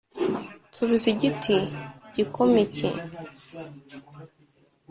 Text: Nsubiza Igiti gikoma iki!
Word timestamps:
Nsubiza 0.69 1.07
Igiti 1.13 1.57
gikoma 2.15 2.57
iki! 2.65 2.89